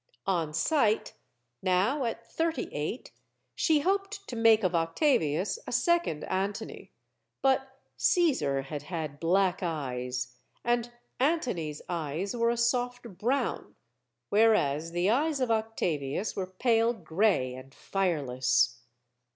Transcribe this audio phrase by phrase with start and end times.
[0.25, 1.13] On sight,
[1.61, 3.11] now, at thirty eight,
[3.53, 6.91] she hoped to make of Octavius a second Antony.
[7.43, 13.75] But Caesar had had black eyes, and Antony's eyes were a soft brown;
[14.29, 18.77] whereas the eyes of Octavius were pale gray and fire less.